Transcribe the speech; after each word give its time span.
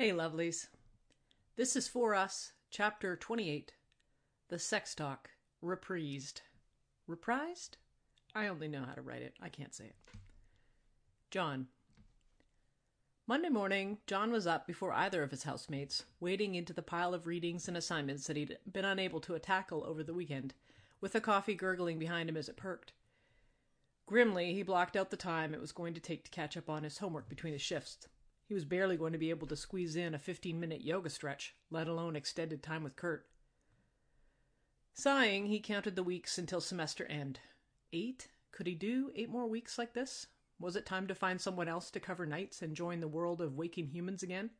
Hey, 0.00 0.10
lovelies. 0.10 0.68
This 1.56 1.74
is 1.74 1.88
For 1.88 2.14
Us, 2.14 2.52
Chapter 2.70 3.16
28 3.16 3.72
The 4.48 4.56
Sex 4.56 4.94
Talk, 4.94 5.30
reprised. 5.60 6.42
Reprised? 7.10 7.70
I 8.32 8.46
only 8.46 8.68
know 8.68 8.84
how 8.86 8.92
to 8.92 9.02
write 9.02 9.22
it. 9.22 9.34
I 9.42 9.48
can't 9.48 9.74
say 9.74 9.86
it. 9.86 9.96
John. 11.32 11.66
Monday 13.26 13.48
morning, 13.48 13.98
John 14.06 14.30
was 14.30 14.46
up 14.46 14.68
before 14.68 14.92
either 14.92 15.24
of 15.24 15.32
his 15.32 15.42
housemates, 15.42 16.04
wading 16.20 16.54
into 16.54 16.72
the 16.72 16.80
pile 16.80 17.12
of 17.12 17.26
readings 17.26 17.66
and 17.66 17.76
assignments 17.76 18.28
that 18.28 18.36
he'd 18.36 18.56
been 18.70 18.84
unable 18.84 19.20
to 19.22 19.36
tackle 19.40 19.82
over 19.84 20.04
the 20.04 20.14
weekend, 20.14 20.54
with 21.00 21.12
the 21.12 21.20
coffee 21.20 21.56
gurgling 21.56 21.98
behind 21.98 22.28
him 22.28 22.36
as 22.36 22.48
it 22.48 22.56
perked. 22.56 22.92
Grimly, 24.06 24.54
he 24.54 24.62
blocked 24.62 24.94
out 24.94 25.10
the 25.10 25.16
time 25.16 25.52
it 25.52 25.60
was 25.60 25.72
going 25.72 25.94
to 25.94 26.00
take 26.00 26.22
to 26.22 26.30
catch 26.30 26.56
up 26.56 26.70
on 26.70 26.84
his 26.84 26.98
homework 26.98 27.28
between 27.28 27.52
his 27.52 27.62
shifts. 27.62 28.06
He 28.48 28.54
was 28.54 28.64
barely 28.64 28.96
going 28.96 29.12
to 29.12 29.18
be 29.18 29.28
able 29.28 29.46
to 29.48 29.56
squeeze 29.56 29.94
in 29.94 30.14
a 30.14 30.18
15 30.18 30.58
minute 30.58 30.80
yoga 30.80 31.10
stretch, 31.10 31.54
let 31.70 31.86
alone 31.86 32.16
extended 32.16 32.62
time 32.62 32.82
with 32.82 32.96
Kurt. 32.96 33.26
Sighing, 34.94 35.46
he 35.46 35.60
counted 35.60 35.96
the 35.96 36.02
weeks 36.02 36.38
until 36.38 36.62
semester 36.62 37.04
end. 37.06 37.40
Eight? 37.92 38.28
Could 38.50 38.66
he 38.66 38.74
do 38.74 39.12
eight 39.14 39.28
more 39.28 39.46
weeks 39.46 39.76
like 39.76 39.92
this? 39.92 40.28
Was 40.58 40.76
it 40.76 40.86
time 40.86 41.06
to 41.08 41.14
find 41.14 41.40
someone 41.40 41.68
else 41.68 41.90
to 41.90 42.00
cover 42.00 42.24
nights 42.24 42.62
and 42.62 42.74
join 42.74 43.00
the 43.00 43.06
world 43.06 43.42
of 43.42 43.54
waking 43.54 43.88
humans 43.88 44.22
again? 44.22 44.50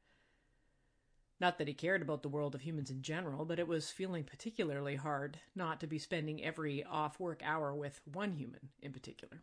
Not 1.40 1.56
that 1.56 1.66
he 1.66 1.74
cared 1.74 2.02
about 2.02 2.22
the 2.22 2.28
world 2.28 2.54
of 2.54 2.60
humans 2.60 2.90
in 2.90 3.00
general, 3.00 3.46
but 3.46 3.58
it 3.58 3.66
was 3.66 3.90
feeling 3.90 4.24
particularly 4.24 4.96
hard 4.96 5.38
not 5.54 5.80
to 5.80 5.86
be 5.86 5.98
spending 5.98 6.44
every 6.44 6.84
off 6.84 7.18
work 7.18 7.40
hour 7.42 7.74
with 7.74 8.00
one 8.04 8.32
human 8.32 8.68
in 8.82 8.92
particular. 8.92 9.42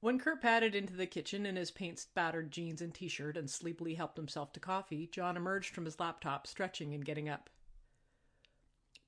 When 0.00 0.20
Kurt 0.20 0.40
padded 0.40 0.76
into 0.76 0.94
the 0.94 1.06
kitchen 1.06 1.44
in 1.44 1.56
his 1.56 1.72
paint 1.72 1.98
spattered 1.98 2.52
jeans 2.52 2.80
and 2.80 2.94
t 2.94 3.08
shirt 3.08 3.36
and 3.36 3.50
sleepily 3.50 3.94
helped 3.94 4.16
himself 4.16 4.52
to 4.52 4.60
coffee, 4.60 5.08
John 5.10 5.36
emerged 5.36 5.74
from 5.74 5.84
his 5.84 5.98
laptop, 5.98 6.46
stretching 6.46 6.94
and 6.94 7.04
getting 7.04 7.28
up. 7.28 7.50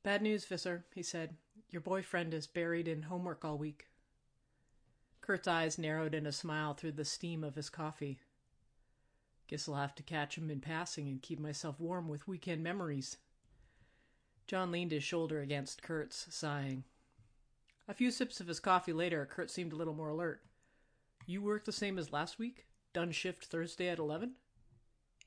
Bad 0.02 0.20
news, 0.20 0.44
Visser, 0.44 0.86
he 0.94 1.02
said. 1.02 1.36
Your 1.68 1.80
boyfriend 1.80 2.34
is 2.34 2.48
buried 2.48 2.88
in 2.88 3.02
homework 3.02 3.44
all 3.44 3.56
week. 3.56 3.86
Kurt's 5.20 5.46
eyes 5.46 5.78
narrowed 5.78 6.14
in 6.14 6.26
a 6.26 6.32
smile 6.32 6.74
through 6.74 6.92
the 6.92 7.04
steam 7.04 7.44
of 7.44 7.54
his 7.54 7.70
coffee. 7.70 8.18
Guess 9.46 9.68
I'll 9.68 9.76
have 9.76 9.94
to 9.94 10.02
catch 10.02 10.36
him 10.36 10.50
in 10.50 10.60
passing 10.60 11.06
and 11.06 11.22
keep 11.22 11.38
myself 11.38 11.78
warm 11.78 12.08
with 12.08 12.26
weekend 12.26 12.64
memories. 12.64 13.18
John 14.48 14.72
leaned 14.72 14.90
his 14.90 15.04
shoulder 15.04 15.40
against 15.40 15.82
Kurt's, 15.82 16.26
sighing. 16.30 16.82
A 17.86 17.94
few 17.94 18.10
sips 18.10 18.40
of 18.40 18.48
his 18.48 18.58
coffee 18.58 18.92
later, 18.92 19.24
Kurt 19.26 19.50
seemed 19.50 19.72
a 19.72 19.76
little 19.76 19.94
more 19.94 20.08
alert. 20.08 20.42
You 21.30 21.42
work 21.42 21.64
the 21.64 21.70
same 21.70 21.96
as 21.96 22.12
last 22.12 22.40
week? 22.40 22.66
Done 22.92 23.12
shift 23.12 23.44
Thursday 23.44 23.86
at 23.86 24.00
11? 24.00 24.32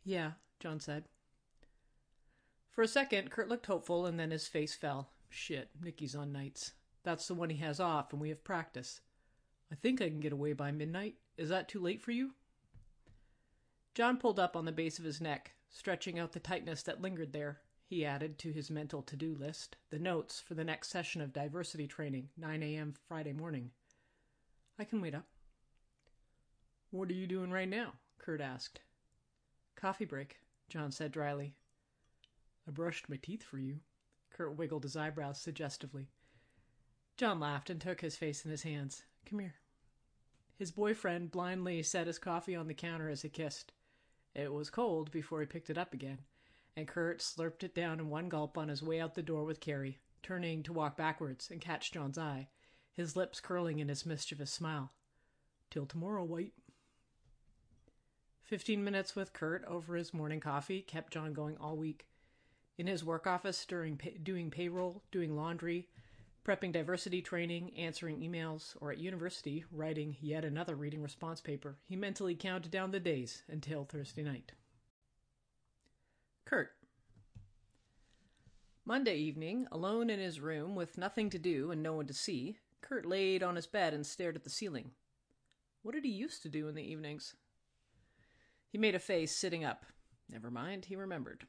Yeah, 0.03 0.31
John 0.59 0.81
said. 0.81 1.05
For 2.71 2.81
a 2.81 2.89
second, 2.89 3.31
Kurt 3.31 3.47
looked 3.47 3.67
hopeful, 3.67 4.05
and 4.05 4.19
then 4.19 4.31
his 4.31 4.45
face 4.45 4.75
fell. 4.75 5.11
Shit, 5.29 5.69
Nicky's 5.81 6.13
on 6.13 6.33
nights. 6.33 6.73
That's 7.03 7.25
the 7.25 7.33
one 7.33 7.49
he 7.49 7.55
has 7.59 7.79
off, 7.79 8.11
and 8.11 8.21
we 8.21 8.27
have 8.27 8.43
practice. 8.43 8.99
I 9.71 9.75
think 9.75 10.01
I 10.01 10.09
can 10.09 10.19
get 10.19 10.33
away 10.33 10.51
by 10.51 10.73
midnight. 10.73 11.15
Is 11.37 11.47
that 11.47 11.69
too 11.69 11.79
late 11.79 12.01
for 12.01 12.11
you? 12.11 12.31
John 13.95 14.17
pulled 14.17 14.41
up 14.41 14.57
on 14.57 14.65
the 14.65 14.73
base 14.73 14.99
of 14.99 15.05
his 15.05 15.21
neck, 15.21 15.53
stretching 15.69 16.19
out 16.19 16.33
the 16.33 16.41
tightness 16.41 16.83
that 16.83 17.01
lingered 17.01 17.31
there. 17.31 17.61
He 17.85 18.05
added 18.05 18.37
to 18.39 18.51
his 18.51 18.69
mental 18.69 19.03
to 19.03 19.15
do 19.15 19.37
list 19.39 19.77
the 19.89 19.99
notes 19.99 20.41
for 20.45 20.53
the 20.53 20.65
next 20.65 20.89
session 20.89 21.21
of 21.21 21.31
diversity 21.31 21.87
training, 21.87 22.27
9 22.35 22.61
a.m. 22.61 22.93
Friday 23.07 23.31
morning. 23.31 23.71
I 24.77 24.83
can 24.83 24.99
wait 24.99 25.15
up. 25.15 25.27
What 26.93 27.09
are 27.09 27.13
you 27.13 27.25
doing 27.25 27.49
right 27.49 27.67
now? 27.67 27.93
Kurt 28.19 28.39
asked. 28.39 28.81
Coffee 29.75 30.05
break, 30.05 30.37
John 30.69 30.91
said 30.91 31.11
dryly. 31.11 31.55
I 32.67 32.71
brushed 32.71 33.09
my 33.09 33.15
teeth 33.15 33.41
for 33.41 33.57
you. 33.57 33.79
Kurt 34.29 34.55
wiggled 34.57 34.83
his 34.83 34.95
eyebrows 34.95 35.41
suggestively. 35.41 36.09
John 37.17 37.39
laughed 37.39 37.71
and 37.71 37.81
took 37.81 38.01
his 38.01 38.15
face 38.15 38.45
in 38.45 38.51
his 38.51 38.61
hands. 38.61 39.01
Come 39.27 39.39
here. 39.39 39.55
His 40.55 40.69
boyfriend 40.69 41.31
blindly 41.31 41.81
set 41.81 42.05
his 42.05 42.19
coffee 42.19 42.55
on 42.55 42.67
the 42.67 42.75
counter 42.75 43.09
as 43.09 43.23
he 43.23 43.29
kissed. 43.29 43.71
It 44.35 44.53
was 44.53 44.69
cold 44.69 45.09
before 45.09 45.39
he 45.39 45.47
picked 45.47 45.71
it 45.71 45.79
up 45.79 45.95
again, 45.95 46.19
and 46.77 46.87
Kurt 46.87 47.21
slurped 47.21 47.63
it 47.63 47.73
down 47.73 47.99
in 47.99 48.11
one 48.11 48.29
gulp 48.29 48.55
on 48.55 48.67
his 48.67 48.83
way 48.83 49.01
out 49.01 49.15
the 49.15 49.23
door 49.23 49.45
with 49.45 49.59
Carrie, 49.59 49.97
turning 50.21 50.61
to 50.61 50.73
walk 50.73 50.95
backwards 50.95 51.49
and 51.49 51.59
catch 51.59 51.91
John's 51.91 52.19
eye, 52.19 52.49
his 52.91 53.15
lips 53.15 53.39
curling 53.39 53.79
in 53.79 53.89
his 53.89 54.05
mischievous 54.05 54.51
smile. 54.51 54.91
Till 55.71 55.87
tomorrow, 55.87 56.23
White. 56.23 56.53
Fifteen 58.43 58.83
minutes 58.83 59.15
with 59.15 59.33
Kurt 59.33 59.63
over 59.65 59.95
his 59.95 60.13
morning 60.13 60.41
coffee 60.41 60.81
kept 60.81 61.13
John 61.13 61.33
going 61.33 61.57
all 61.57 61.77
week. 61.77 62.07
In 62.77 62.87
his 62.87 63.03
work 63.03 63.25
office, 63.25 63.65
during 63.65 63.97
pay- 63.97 64.17
doing 64.17 64.51
payroll, 64.51 65.01
doing 65.11 65.35
laundry, 65.35 65.87
prepping 66.45 66.73
diversity 66.73 67.21
training, 67.21 67.73
answering 67.77 68.19
emails, 68.19 68.75
or 68.81 68.91
at 68.91 68.97
university, 68.97 69.63
writing 69.71 70.17
yet 70.19 70.43
another 70.43 70.75
reading 70.75 71.01
response 71.01 71.39
paper, 71.39 71.77
he 71.85 71.95
mentally 71.95 72.35
counted 72.35 72.69
down 72.69 72.91
the 72.91 72.99
days 72.99 73.43
until 73.47 73.85
Thursday 73.85 74.23
night. 74.23 74.51
Kurt. 76.43 76.71
Monday 78.83 79.15
evening, 79.15 79.67
alone 79.71 80.09
in 80.09 80.19
his 80.19 80.41
room 80.41 80.75
with 80.75 80.97
nothing 80.97 81.29
to 81.29 81.39
do 81.39 81.71
and 81.71 81.81
no 81.81 81.93
one 81.93 82.07
to 82.07 82.13
see, 82.13 82.57
Kurt 82.81 83.05
laid 83.05 83.41
on 83.41 83.55
his 83.55 83.67
bed 83.67 83.93
and 83.93 84.05
stared 84.05 84.35
at 84.35 84.43
the 84.43 84.49
ceiling. 84.49 84.91
What 85.81 85.95
did 85.95 86.03
he 86.03 86.11
used 86.11 86.41
to 86.43 86.49
do 86.49 86.67
in 86.67 86.75
the 86.75 86.83
evenings? 86.83 87.35
He 88.73 88.79
made 88.79 88.95
a 88.95 88.99
face 88.99 89.31
sitting 89.31 89.63
up. 89.63 89.85
Never 90.27 90.49
mind, 90.49 90.85
he 90.85 90.95
remembered. 90.95 91.45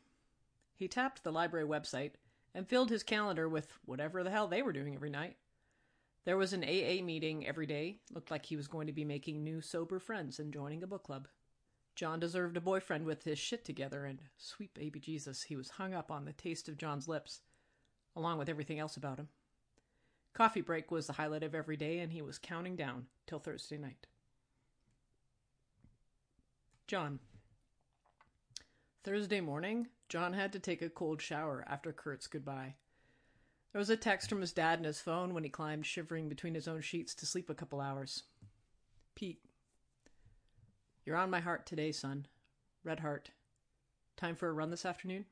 He 0.74 0.88
tapped 0.88 1.24
the 1.24 1.32
library 1.32 1.66
website 1.66 2.12
and 2.54 2.68
filled 2.68 2.90
his 2.90 3.02
calendar 3.02 3.48
with 3.48 3.72
whatever 3.86 4.22
the 4.22 4.30
hell 4.30 4.46
they 4.46 4.60
were 4.60 4.74
doing 4.74 4.94
every 4.94 5.08
night. 5.08 5.38
There 6.26 6.36
was 6.36 6.52
an 6.52 6.62
AA 6.62 7.02
meeting 7.02 7.46
every 7.46 7.64
day. 7.64 8.00
Looked 8.12 8.30
like 8.30 8.44
he 8.44 8.56
was 8.56 8.68
going 8.68 8.88
to 8.88 8.92
be 8.92 9.06
making 9.06 9.42
new 9.42 9.62
sober 9.62 9.98
friends 9.98 10.38
and 10.38 10.52
joining 10.52 10.82
a 10.82 10.86
book 10.86 11.04
club. 11.04 11.26
John 11.94 12.20
deserved 12.20 12.58
a 12.58 12.60
boyfriend 12.60 13.06
with 13.06 13.24
his 13.24 13.38
shit 13.38 13.64
together, 13.64 14.04
and 14.04 14.20
sweet 14.36 14.74
baby 14.74 15.00
Jesus, 15.00 15.44
he 15.44 15.56
was 15.56 15.70
hung 15.70 15.94
up 15.94 16.10
on 16.10 16.26
the 16.26 16.34
taste 16.34 16.68
of 16.68 16.76
John's 16.76 17.08
lips, 17.08 17.40
along 18.14 18.36
with 18.36 18.50
everything 18.50 18.78
else 18.78 18.98
about 18.98 19.18
him. 19.18 19.28
Coffee 20.34 20.60
break 20.60 20.90
was 20.90 21.06
the 21.06 21.14
highlight 21.14 21.42
of 21.42 21.54
every 21.54 21.78
day, 21.78 22.00
and 22.00 22.12
he 22.12 22.20
was 22.20 22.36
counting 22.36 22.76
down 22.76 23.06
till 23.26 23.38
Thursday 23.38 23.78
night. 23.78 24.08
John. 26.86 27.18
Thursday 29.04 29.40
morning, 29.40 29.88
John 30.10 30.34
had 30.34 30.52
to 30.52 30.58
take 30.58 30.82
a 30.82 30.90
cold 30.90 31.22
shower 31.22 31.64
after 31.66 31.92
Kurt's 31.92 32.26
goodbye. 32.26 32.74
There 33.72 33.78
was 33.78 33.88
a 33.88 33.96
text 33.96 34.28
from 34.28 34.42
his 34.42 34.52
dad 34.52 34.78
in 34.78 34.84
his 34.84 35.00
phone 35.00 35.32
when 35.32 35.44
he 35.44 35.50
climbed 35.50 35.86
shivering 35.86 36.28
between 36.28 36.54
his 36.54 36.68
own 36.68 36.82
sheets 36.82 37.14
to 37.16 37.26
sleep 37.26 37.48
a 37.48 37.54
couple 37.54 37.80
hours. 37.80 38.24
Pete. 39.14 39.40
You're 41.06 41.16
on 41.16 41.30
my 41.30 41.40
heart 41.40 41.64
today, 41.64 41.90
son. 41.90 42.26
Red 42.84 43.00
heart. 43.00 43.30
Time 44.16 44.36
for 44.36 44.48
a 44.48 44.52
run 44.52 44.70
this 44.70 44.84
afternoon? 44.84 45.24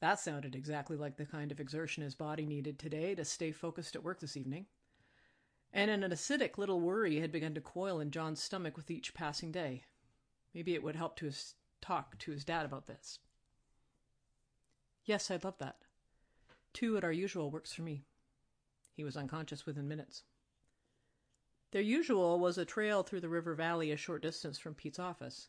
That 0.00 0.20
sounded 0.20 0.54
exactly 0.54 0.96
like 0.96 1.16
the 1.16 1.24
kind 1.24 1.50
of 1.50 1.58
exertion 1.58 2.02
his 2.02 2.14
body 2.14 2.44
needed 2.44 2.78
today 2.78 3.14
to 3.14 3.24
stay 3.24 3.50
focused 3.50 3.96
at 3.96 4.04
work 4.04 4.20
this 4.20 4.36
evening 4.36 4.66
and 5.72 5.90
an 5.90 6.02
acidic 6.10 6.58
little 6.58 6.80
worry 6.80 7.20
had 7.20 7.32
begun 7.32 7.54
to 7.54 7.60
coil 7.60 8.00
in 8.00 8.10
John's 8.10 8.42
stomach 8.42 8.76
with 8.76 8.90
each 8.90 9.14
passing 9.14 9.52
day. 9.52 9.84
Maybe 10.54 10.74
it 10.74 10.82
would 10.82 10.96
help 10.96 11.16
to 11.16 11.26
his, 11.26 11.54
talk 11.80 12.18
to 12.18 12.30
his 12.30 12.44
dad 12.44 12.64
about 12.64 12.86
this. 12.86 13.18
Yes, 15.04 15.30
I'd 15.30 15.44
love 15.44 15.58
that. 15.58 15.76
Two 16.72 16.96
at 16.96 17.04
our 17.04 17.12
usual 17.12 17.50
works 17.50 17.72
for 17.72 17.82
me. 17.82 18.04
He 18.92 19.04
was 19.04 19.16
unconscious 19.16 19.64
within 19.66 19.88
minutes. 19.88 20.24
Their 21.70 21.82
usual 21.82 22.40
was 22.40 22.56
a 22.56 22.64
trail 22.64 23.02
through 23.02 23.20
the 23.20 23.28
river 23.28 23.54
valley 23.54 23.90
a 23.90 23.96
short 23.96 24.22
distance 24.22 24.58
from 24.58 24.74
Pete's 24.74 24.98
office. 24.98 25.48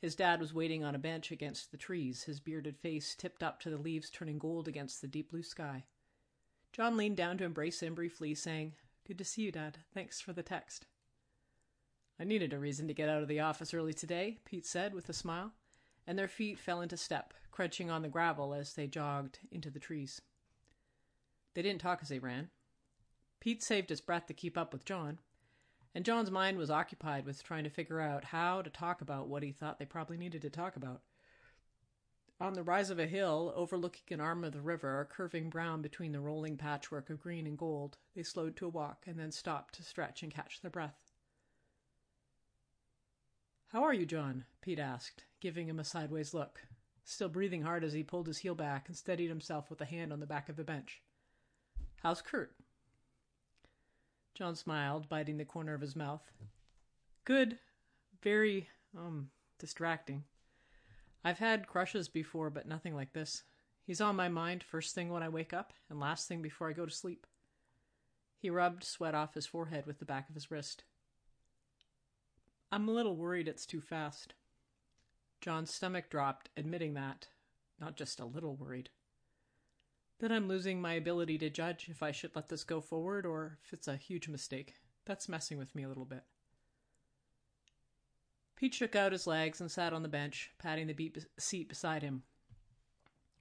His 0.00 0.14
dad 0.14 0.40
was 0.40 0.54
waiting 0.54 0.84
on 0.84 0.94
a 0.94 0.98
bench 0.98 1.32
against 1.32 1.70
the 1.70 1.76
trees, 1.76 2.24
his 2.24 2.38
bearded 2.38 2.76
face 2.76 3.14
tipped 3.14 3.42
up 3.42 3.58
to 3.60 3.70
the 3.70 3.78
leaves 3.78 4.10
turning 4.10 4.38
gold 4.38 4.68
against 4.68 5.00
the 5.00 5.08
deep 5.08 5.30
blue 5.30 5.42
sky. 5.42 5.84
John 6.72 6.96
leaned 6.96 7.16
down 7.16 7.38
to 7.38 7.44
embrace 7.44 7.82
him 7.82 7.94
briefly, 7.94 8.34
saying, 8.34 8.74
Good 9.08 9.16
to 9.16 9.24
see 9.24 9.40
you, 9.40 9.50
Dad. 9.50 9.78
Thanks 9.94 10.20
for 10.20 10.34
the 10.34 10.42
text. 10.42 10.84
I 12.20 12.24
needed 12.24 12.52
a 12.52 12.58
reason 12.58 12.86
to 12.88 12.94
get 12.94 13.08
out 13.08 13.22
of 13.22 13.28
the 13.28 13.40
office 13.40 13.72
early 13.72 13.94
today, 13.94 14.36
Pete 14.44 14.66
said 14.66 14.92
with 14.92 15.08
a 15.08 15.14
smile, 15.14 15.52
and 16.06 16.18
their 16.18 16.28
feet 16.28 16.58
fell 16.58 16.82
into 16.82 16.98
step, 16.98 17.32
crunching 17.50 17.90
on 17.90 18.02
the 18.02 18.10
gravel 18.10 18.52
as 18.52 18.74
they 18.74 18.86
jogged 18.86 19.38
into 19.50 19.70
the 19.70 19.78
trees. 19.78 20.20
They 21.54 21.62
didn't 21.62 21.80
talk 21.80 22.00
as 22.02 22.10
they 22.10 22.18
ran. 22.18 22.50
Pete 23.40 23.62
saved 23.62 23.88
his 23.88 24.02
breath 24.02 24.26
to 24.26 24.34
keep 24.34 24.58
up 24.58 24.74
with 24.74 24.84
John, 24.84 25.20
and 25.94 26.04
John's 26.04 26.30
mind 26.30 26.58
was 26.58 26.70
occupied 26.70 27.24
with 27.24 27.42
trying 27.42 27.64
to 27.64 27.70
figure 27.70 28.00
out 28.00 28.24
how 28.24 28.60
to 28.60 28.68
talk 28.68 29.00
about 29.00 29.28
what 29.28 29.42
he 29.42 29.52
thought 29.52 29.78
they 29.78 29.86
probably 29.86 30.18
needed 30.18 30.42
to 30.42 30.50
talk 30.50 30.76
about. 30.76 31.00
On 32.40 32.52
the 32.52 32.62
rise 32.62 32.90
of 32.90 33.00
a 33.00 33.06
hill, 33.06 33.52
overlooking 33.56 34.14
an 34.14 34.20
arm 34.20 34.44
of 34.44 34.52
the 34.52 34.60
river, 34.60 35.08
curving 35.10 35.50
brown 35.50 35.82
between 35.82 36.12
the 36.12 36.20
rolling 36.20 36.56
patchwork 36.56 37.10
of 37.10 37.20
green 37.20 37.48
and 37.48 37.58
gold, 37.58 37.98
they 38.14 38.22
slowed 38.22 38.56
to 38.56 38.66
a 38.66 38.70
walk 38.70 39.04
and 39.08 39.18
then 39.18 39.32
stopped 39.32 39.74
to 39.74 39.82
stretch 39.82 40.22
and 40.22 40.32
catch 40.32 40.60
their 40.60 40.70
breath. 40.70 41.12
How 43.72 43.82
are 43.82 43.92
you, 43.92 44.06
John? 44.06 44.44
Pete 44.62 44.78
asked, 44.78 45.24
giving 45.40 45.68
him 45.68 45.80
a 45.80 45.84
sideways 45.84 46.32
look, 46.32 46.60
still 47.04 47.28
breathing 47.28 47.62
hard 47.62 47.82
as 47.82 47.92
he 47.92 48.04
pulled 48.04 48.28
his 48.28 48.38
heel 48.38 48.54
back 48.54 48.88
and 48.88 48.96
steadied 48.96 49.28
himself 49.28 49.68
with 49.68 49.80
a 49.80 49.84
hand 49.84 50.12
on 50.12 50.20
the 50.20 50.26
back 50.26 50.48
of 50.48 50.56
the 50.56 50.64
bench. 50.64 51.02
How's 52.02 52.22
Kurt? 52.22 52.54
John 54.34 54.54
smiled, 54.54 55.08
biting 55.08 55.38
the 55.38 55.44
corner 55.44 55.74
of 55.74 55.80
his 55.80 55.96
mouth. 55.96 56.22
Good. 57.24 57.58
Very, 58.22 58.68
um, 58.96 59.30
distracting. 59.58 60.22
I've 61.24 61.38
had 61.38 61.66
crushes 61.66 62.08
before, 62.08 62.50
but 62.50 62.66
nothing 62.66 62.94
like 62.94 63.12
this. 63.12 63.42
He's 63.84 64.00
on 64.00 64.16
my 64.16 64.28
mind 64.28 64.62
first 64.62 64.94
thing 64.94 65.10
when 65.10 65.22
I 65.22 65.28
wake 65.28 65.52
up 65.52 65.72
and 65.88 65.98
last 65.98 66.28
thing 66.28 66.42
before 66.42 66.68
I 66.68 66.74
go 66.74 66.84
to 66.84 66.92
sleep. 66.92 67.26
He 68.38 68.50
rubbed 68.50 68.84
sweat 68.84 69.14
off 69.14 69.34
his 69.34 69.46
forehead 69.46 69.86
with 69.86 69.98
the 69.98 70.04
back 70.04 70.28
of 70.28 70.34
his 70.34 70.50
wrist. 70.50 70.84
I'm 72.70 72.88
a 72.88 72.92
little 72.92 73.16
worried 73.16 73.48
it's 73.48 73.66
too 73.66 73.80
fast. 73.80 74.34
John's 75.40 75.72
stomach 75.72 76.10
dropped, 76.10 76.50
admitting 76.56 76.94
that, 76.94 77.28
not 77.80 77.96
just 77.96 78.20
a 78.20 78.26
little 78.26 78.56
worried. 78.56 78.90
Then 80.20 80.32
I'm 80.32 80.48
losing 80.48 80.80
my 80.80 80.94
ability 80.94 81.38
to 81.38 81.50
judge 81.50 81.88
if 81.88 82.02
I 82.02 82.12
should 82.12 82.34
let 82.34 82.48
this 82.48 82.64
go 82.64 82.80
forward 82.80 83.24
or 83.24 83.58
if 83.64 83.72
it's 83.72 83.88
a 83.88 83.96
huge 83.96 84.28
mistake. 84.28 84.74
That's 85.06 85.28
messing 85.28 85.58
with 85.58 85.74
me 85.74 85.84
a 85.84 85.88
little 85.88 86.04
bit. 86.04 86.24
Pete 88.58 88.74
shook 88.74 88.96
out 88.96 89.12
his 89.12 89.28
legs 89.28 89.60
and 89.60 89.70
sat 89.70 89.92
on 89.92 90.02
the 90.02 90.08
bench, 90.08 90.50
patting 90.58 90.88
the 90.88 91.12
seat 91.38 91.68
beside 91.68 92.02
him. 92.02 92.24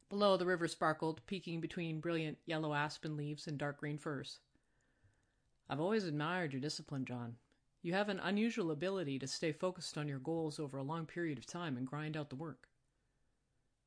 Below, 0.09 0.37
the 0.37 0.45
river 0.45 0.67
sparkled, 0.67 1.25
peeking 1.25 1.59
between 1.59 1.99
brilliant 1.99 2.37
yellow 2.45 2.75
aspen 2.75 3.17
leaves 3.17 3.47
and 3.47 3.57
dark 3.57 3.79
green 3.79 3.97
firs. 3.97 4.37
I've 5.67 5.79
always 5.79 6.03
admired 6.03 6.53
your 6.53 6.61
discipline, 6.61 7.03
John. 7.03 7.37
You 7.81 7.93
have 7.93 8.09
an 8.09 8.19
unusual 8.19 8.69
ability 8.69 9.17
to 9.17 9.25
stay 9.25 9.51
focused 9.51 9.97
on 9.97 10.07
your 10.07 10.19
goals 10.19 10.59
over 10.59 10.77
a 10.77 10.83
long 10.83 11.07
period 11.07 11.39
of 11.39 11.47
time 11.47 11.77
and 11.77 11.87
grind 11.87 12.15
out 12.15 12.29
the 12.29 12.35
work. 12.35 12.67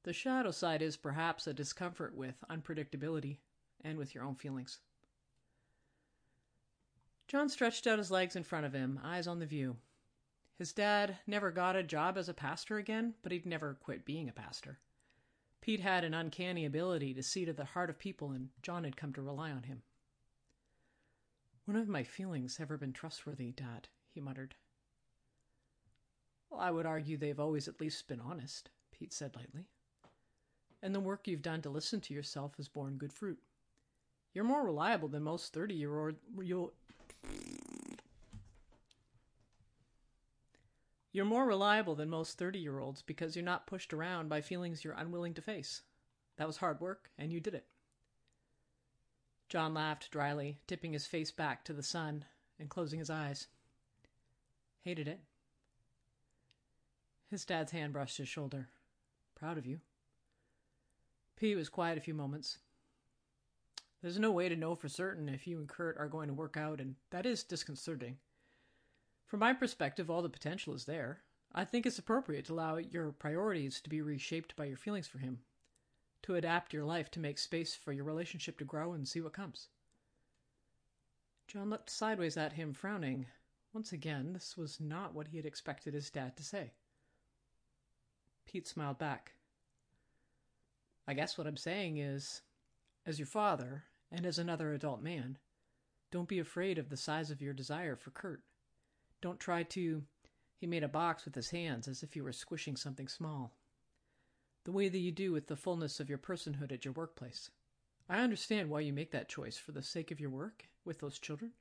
The 0.02 0.12
shadow 0.12 0.50
side 0.50 0.82
is 0.82 0.96
perhaps 0.96 1.46
a 1.46 1.54
discomfort 1.54 2.16
with 2.16 2.42
unpredictability 2.50 3.36
and 3.84 3.96
with 3.98 4.16
your 4.16 4.24
own 4.24 4.34
feelings. 4.34 4.80
John 7.28 7.48
stretched 7.48 7.86
out 7.86 7.98
his 7.98 8.10
legs 8.10 8.34
in 8.34 8.42
front 8.42 8.66
of 8.66 8.72
him, 8.72 8.98
eyes 9.04 9.28
on 9.28 9.38
the 9.38 9.46
view. 9.46 9.76
His 10.60 10.74
dad 10.74 11.16
never 11.26 11.50
got 11.50 11.74
a 11.74 11.82
job 11.82 12.18
as 12.18 12.28
a 12.28 12.34
pastor 12.34 12.76
again, 12.76 13.14
but 13.22 13.32
he'd 13.32 13.46
never 13.46 13.78
quit 13.82 14.04
being 14.04 14.28
a 14.28 14.32
pastor. 14.32 14.78
Pete 15.62 15.80
had 15.80 16.04
an 16.04 16.12
uncanny 16.12 16.66
ability 16.66 17.14
to 17.14 17.22
see 17.22 17.46
to 17.46 17.54
the 17.54 17.64
heart 17.64 17.88
of 17.88 17.98
people, 17.98 18.32
and 18.32 18.50
John 18.60 18.84
had 18.84 18.94
come 18.94 19.14
to 19.14 19.22
rely 19.22 19.50
on 19.50 19.62
him. 19.62 19.80
When 21.64 21.78
have 21.78 21.88
my 21.88 22.02
feelings 22.02 22.58
ever 22.60 22.76
been 22.76 22.92
trustworthy, 22.92 23.52
Dad? 23.52 23.88
he 24.12 24.20
muttered. 24.20 24.54
Well, 26.50 26.60
I 26.60 26.70
would 26.70 26.84
argue 26.84 27.16
they've 27.16 27.40
always 27.40 27.66
at 27.66 27.80
least 27.80 28.06
been 28.06 28.20
honest, 28.20 28.68
Pete 28.92 29.14
said 29.14 29.36
lightly. 29.36 29.64
And 30.82 30.94
the 30.94 31.00
work 31.00 31.26
you've 31.26 31.40
done 31.40 31.62
to 31.62 31.70
listen 31.70 32.02
to 32.02 32.12
yourself 32.12 32.58
has 32.58 32.68
borne 32.68 32.98
good 32.98 33.14
fruit. 33.14 33.38
You're 34.34 34.44
more 34.44 34.66
reliable 34.66 35.08
than 35.08 35.22
most 35.22 35.54
30 35.54 35.72
year 35.72 35.98
old. 35.98 36.16
You're 41.12 41.24
more 41.24 41.46
reliable 41.46 41.94
than 41.94 42.08
most 42.08 42.38
30 42.38 42.58
year 42.58 42.78
olds 42.78 43.02
because 43.02 43.34
you're 43.34 43.44
not 43.44 43.66
pushed 43.66 43.92
around 43.92 44.28
by 44.28 44.40
feelings 44.40 44.84
you're 44.84 44.94
unwilling 44.94 45.34
to 45.34 45.42
face. 45.42 45.82
That 46.36 46.46
was 46.46 46.58
hard 46.58 46.80
work, 46.80 47.10
and 47.18 47.32
you 47.32 47.40
did 47.40 47.54
it. 47.54 47.66
John 49.48 49.74
laughed 49.74 50.10
dryly, 50.10 50.60
tipping 50.68 50.92
his 50.92 51.06
face 51.06 51.32
back 51.32 51.64
to 51.64 51.72
the 51.72 51.82
sun 51.82 52.24
and 52.58 52.70
closing 52.70 53.00
his 53.00 53.10
eyes. 53.10 53.48
Hated 54.82 55.08
it. 55.08 55.20
His 57.28 57.44
dad's 57.44 57.72
hand 57.72 57.92
brushed 57.92 58.18
his 58.18 58.28
shoulder. 58.28 58.68
Proud 59.34 59.58
of 59.58 59.66
you. 59.66 59.80
Pete 61.36 61.56
was 61.56 61.68
quiet 61.68 61.98
a 61.98 62.00
few 62.00 62.14
moments. 62.14 62.58
There's 64.02 64.18
no 64.18 64.30
way 64.30 64.48
to 64.48 64.56
know 64.56 64.74
for 64.74 64.88
certain 64.88 65.28
if 65.28 65.46
you 65.46 65.58
and 65.58 65.68
Kurt 65.68 65.98
are 65.98 66.08
going 66.08 66.28
to 66.28 66.34
work 66.34 66.56
out, 66.56 66.80
and 66.80 66.94
that 67.10 67.26
is 67.26 67.42
disconcerting. 67.42 68.18
From 69.30 69.38
my 69.38 69.52
perspective, 69.52 70.10
all 70.10 70.22
the 70.22 70.28
potential 70.28 70.74
is 70.74 70.86
there. 70.86 71.20
I 71.54 71.64
think 71.64 71.86
it's 71.86 72.00
appropriate 72.00 72.46
to 72.46 72.52
allow 72.52 72.78
your 72.78 73.12
priorities 73.12 73.80
to 73.80 73.88
be 73.88 74.02
reshaped 74.02 74.56
by 74.56 74.64
your 74.64 74.76
feelings 74.76 75.06
for 75.06 75.18
him, 75.18 75.38
to 76.22 76.34
adapt 76.34 76.72
your 76.72 76.84
life 76.84 77.12
to 77.12 77.20
make 77.20 77.38
space 77.38 77.76
for 77.76 77.92
your 77.92 78.02
relationship 78.02 78.58
to 78.58 78.64
grow 78.64 78.92
and 78.92 79.06
see 79.06 79.20
what 79.20 79.32
comes. 79.32 79.68
John 81.46 81.70
looked 81.70 81.90
sideways 81.90 82.36
at 82.36 82.54
him, 82.54 82.74
frowning. 82.74 83.26
Once 83.72 83.92
again, 83.92 84.32
this 84.32 84.56
was 84.56 84.80
not 84.80 85.14
what 85.14 85.28
he 85.28 85.36
had 85.36 85.46
expected 85.46 85.94
his 85.94 86.10
dad 86.10 86.36
to 86.36 86.42
say. 86.42 86.72
Pete 88.46 88.66
smiled 88.66 88.98
back. 88.98 89.34
I 91.06 91.14
guess 91.14 91.38
what 91.38 91.46
I'm 91.46 91.56
saying 91.56 91.98
is, 91.98 92.42
as 93.06 93.20
your 93.20 93.26
father, 93.26 93.84
and 94.10 94.26
as 94.26 94.40
another 94.40 94.72
adult 94.72 95.02
man, 95.02 95.38
don't 96.10 96.28
be 96.28 96.40
afraid 96.40 96.78
of 96.78 96.88
the 96.88 96.96
size 96.96 97.30
of 97.30 97.40
your 97.40 97.54
desire 97.54 97.94
for 97.94 98.10
Kurt. 98.10 98.42
Don't 99.20 99.40
try 99.40 99.62
to. 99.62 100.02
He 100.56 100.66
made 100.66 100.82
a 100.82 100.88
box 100.88 101.24
with 101.24 101.34
his 101.34 101.50
hands 101.50 101.88
as 101.88 102.02
if 102.02 102.12
he 102.12 102.20
were 102.20 102.32
squishing 102.32 102.76
something 102.76 103.08
small. 103.08 103.52
The 104.64 104.72
way 104.72 104.88
that 104.88 104.98
you 104.98 105.10
do 105.10 105.32
with 105.32 105.46
the 105.46 105.56
fullness 105.56 106.00
of 106.00 106.08
your 106.08 106.18
personhood 106.18 106.72
at 106.72 106.84
your 106.84 106.92
workplace. 106.92 107.50
I 108.08 108.20
understand 108.20 108.68
why 108.68 108.80
you 108.80 108.92
make 108.92 109.10
that 109.12 109.28
choice 109.28 109.56
for 109.56 109.72
the 109.72 109.82
sake 109.82 110.10
of 110.10 110.20
your 110.20 110.30
work 110.30 110.66
with 110.84 110.98
those 110.98 111.18
children. 111.18 111.52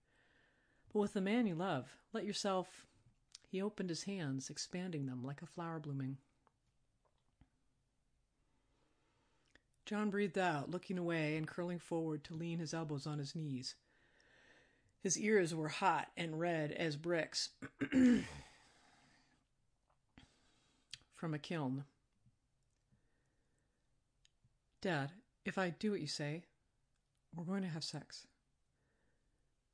But 0.91 0.99
with 0.99 1.13
the 1.13 1.21
man 1.21 1.47
you 1.47 1.55
love, 1.55 1.95
let 2.11 2.25
yourself. 2.25 2.87
He 3.47 3.61
opened 3.61 3.89
his 3.89 4.03
hands, 4.03 4.49
expanding 4.49 5.05
them 5.05 5.23
like 5.23 5.41
a 5.41 5.47
flower 5.47 5.79
blooming. 5.79 6.17
John 9.85 10.09
breathed 10.09 10.37
out, 10.37 10.69
looking 10.69 10.97
away 10.97 11.35
and 11.35 11.47
curling 11.47 11.79
forward 11.79 12.23
to 12.25 12.35
lean 12.35 12.59
his 12.59 12.73
elbows 12.73 13.07
on 13.07 13.17
his 13.17 13.35
knees. 13.35 13.75
His 15.01 15.17
ears 15.17 15.55
were 15.55 15.69
hot 15.69 16.09
and 16.17 16.39
red 16.39 16.71
as 16.71 16.97
bricks 16.97 17.49
from 21.15 21.33
a 21.33 21.39
kiln. 21.39 21.85
Dad, 24.81 25.11
if 25.45 25.57
I 25.57 25.69
do 25.69 25.91
what 25.91 26.01
you 26.01 26.07
say, 26.07 26.43
we're 27.35 27.43
going 27.45 27.63
to 27.63 27.69
have 27.69 27.83
sex. 27.83 28.27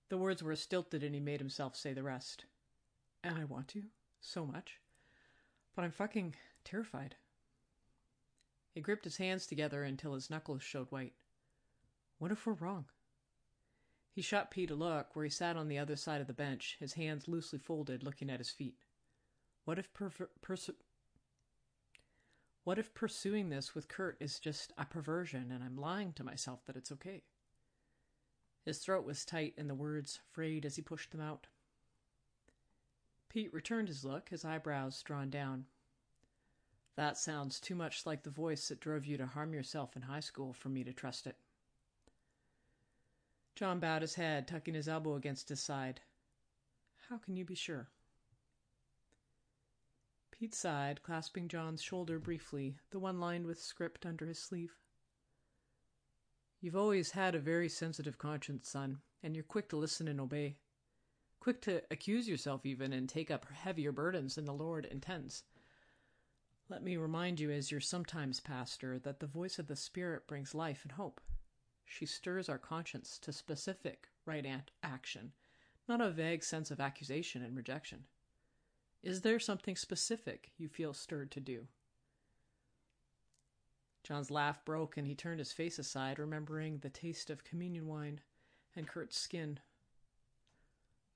The 0.10 0.18
words 0.18 0.44
were 0.44 0.56
stilted 0.56 1.04
and 1.04 1.16
he 1.16 1.22
made 1.22 1.40
himself 1.40 1.76
say 1.76 1.94
the 1.94 2.04
rest. 2.04 2.46
And 3.24 3.38
I 3.38 3.46
want 3.46 3.68
to, 3.70 3.84
so 4.22 4.46
much. 4.46 4.80
But 5.76 5.84
I'm 5.84 5.92
fucking 5.92 6.36
terrified. 6.64 7.16
He 8.74 8.82
gripped 8.82 9.06
his 9.06 9.18
hands 9.18 9.48
together 9.48 9.84
until 9.84 10.14
his 10.14 10.30
knuckles 10.30 10.62
showed 10.62 10.92
white. 10.92 11.14
What 12.20 12.32
if 12.32 12.46
we're 12.46 12.54
wrong? 12.54 12.86
He 14.16 14.22
shot 14.22 14.50
Pete 14.50 14.72
a 14.72 14.76
look 14.76 15.14
where 15.14 15.26
he 15.26 15.30
sat 15.30 15.58
on 15.58 15.68
the 15.68 15.78
other 15.78 15.98
side 15.98 16.22
of 16.22 16.28
the 16.28 16.34
bench, 16.34 16.78
his 16.80 16.94
hands 16.94 17.28
loosely 17.28 17.60
folded, 17.60 18.02
looking 18.02 18.30
at 18.30 18.40
his 18.40 18.50
feet. 18.50 18.78
What 19.66 19.78
if 19.78 19.94
perver- 19.94 20.30
persu- 20.42 20.78
What 22.64 22.80
if 22.80 22.94
pursuing 22.94 23.50
this 23.50 23.76
with 23.76 23.90
Kurt 23.90 24.16
is 24.22 24.40
just 24.40 24.72
a 24.78 24.86
perversion 24.86 25.52
and 25.52 25.62
I'm 25.62 25.76
lying 25.76 26.14
to 26.14 26.24
myself 26.24 26.66
that 26.66 26.78
it's 26.78 26.94
okay? 26.94 27.24
His 28.64 28.80
throat 28.80 29.06
was 29.06 29.26
tight 29.26 29.54
and 29.58 29.70
the 29.70 29.76
words 29.76 30.22
frayed 30.32 30.66
as 30.66 30.78
he 30.78 30.82
pushed 30.82 31.12
them 31.12 31.20
out. 31.20 31.48
Pete 33.28 33.54
returned 33.54 33.90
his 33.90 34.06
look, 34.06 34.30
his 34.30 34.46
eyebrows 34.46 35.04
drawn 35.04 35.30
down. 35.30 35.66
That 36.96 37.18
sounds 37.18 37.60
too 37.60 37.76
much 37.76 38.06
like 38.06 38.24
the 38.24 38.30
voice 38.30 38.70
that 38.70 38.80
drove 38.80 39.06
you 39.06 39.18
to 39.18 39.26
harm 39.26 39.54
yourself 39.54 39.98
in 39.98 40.04
high 40.04 40.22
school 40.22 40.54
for 40.54 40.70
me 40.70 40.86
to 40.86 40.94
trust 40.94 41.28
it. 41.28 41.36
John 43.56 43.80
bowed 43.80 44.02
his 44.02 44.16
head, 44.16 44.48
tucking 44.48 44.74
his 44.74 44.88
elbow 44.88 45.16
against 45.16 45.50
his 45.50 45.62
side. 45.62 46.02
How 47.10 47.18
can 47.18 47.38
you 47.38 47.46
be 47.46 47.56
sure? 47.56 47.90
Pete 50.32 50.54
sighed, 50.54 51.02
clasping 51.02 51.48
John's 51.48 51.82
shoulder 51.82 52.20
briefly, 52.20 52.76
the 52.92 53.00
one 53.00 53.22
lined 53.22 53.46
with 53.46 53.62
script 53.62 54.06
under 54.06 54.26
his 54.26 54.40
sleeve. 54.40 54.76
You've 56.60 56.76
always 56.76 57.12
had 57.12 57.36
a 57.36 57.40
very 57.40 57.70
sensitive 57.70 58.18
conscience, 58.18 58.68
son, 58.70 59.00
and 59.24 59.36
you're 59.36 59.44
quick 59.44 59.70
to 59.70 59.78
listen 59.78 60.10
and 60.10 60.20
obey. 60.20 60.58
Quick 61.40 61.62
to 61.62 61.84
accuse 61.90 62.28
yourself, 62.28 62.66
even, 62.66 62.92
and 62.92 63.08
take 63.08 63.32
up 63.32 63.46
heavier 63.54 63.94
burdens 63.94 64.36
than 64.36 64.46
the 64.46 64.54
Lord 64.54 64.86
intends. 64.86 65.44
Let 66.68 66.84
me 66.84 66.98
remind 66.98 67.40
you, 67.40 67.52
as 67.52 67.72
your 67.72 67.82
sometimes 67.82 68.40
pastor, 68.40 69.00
that 69.00 69.20
the 69.20 69.28
voice 69.28 69.60
of 69.60 69.68
the 69.68 69.76
Spirit 69.76 70.28
brings 70.28 70.56
life 70.56 70.80
and 70.84 70.94
hope. 70.94 71.22
She 71.86 72.06
stirs 72.06 72.50
our 72.50 72.58
conscience 72.58 73.18
to 73.20 73.32
specific 73.32 74.10
right 74.26 74.46
action, 74.84 75.32
not 75.88 76.02
a 76.02 76.10
vague 76.10 76.44
sense 76.44 76.72
of 76.72 76.80
accusation 76.80 77.44
and 77.44 77.56
rejection. 77.56 78.06
Is 79.04 79.22
there 79.22 79.40
something 79.40 79.76
specific 79.76 80.52
you 80.58 80.68
feel 80.68 80.94
stirred 80.94 81.32
to 81.32 81.40
do? 81.40 81.68
John's 84.04 84.32
laugh 84.32 84.64
broke 84.66 84.98
and 84.98 85.08
he 85.08 85.16
turned 85.16 85.40
his 85.40 85.52
face 85.52 85.80
aside, 85.80 86.20
remembering 86.20 86.80
the 86.80 86.90
taste 86.90 87.30
of 87.30 87.44
communion 87.44 87.88
wine 87.88 88.22
and 88.76 88.88
Kurt's 88.88 89.18
skin. 89.18 89.60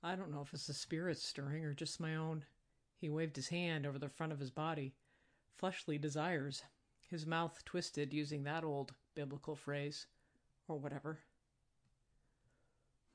I 0.01 0.15
don't 0.15 0.31
know 0.31 0.41
if 0.41 0.53
it's 0.53 0.67
the 0.67 0.73
spirit 0.73 1.17
stirring 1.17 1.65
or 1.65 1.73
just 1.73 1.99
my 1.99 2.15
own. 2.15 2.45
He 2.95 3.09
waved 3.09 3.35
his 3.35 3.49
hand 3.49 3.85
over 3.85 3.99
the 3.99 4.09
front 4.09 4.31
of 4.31 4.39
his 4.39 4.51
body. 4.51 4.93
Fleshly 5.57 5.97
desires. 5.97 6.63
His 7.09 7.25
mouth 7.25 7.63
twisted 7.65 8.13
using 8.13 8.43
that 8.43 8.63
old 8.63 8.93
biblical 9.15 9.55
phrase. 9.55 10.07
Or 10.69 10.77
whatever. 10.77 11.19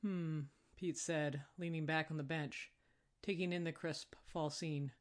Hmm, 0.01 0.41
Pete 0.75 0.97
said, 0.97 1.41
leaning 1.57 1.85
back 1.85 2.11
on 2.11 2.17
the 2.17 2.23
bench, 2.23 2.69
taking 3.23 3.53
in 3.53 3.63
the 3.63 3.71
crisp 3.71 4.13
fall 4.27 4.49
scene. 4.49 4.91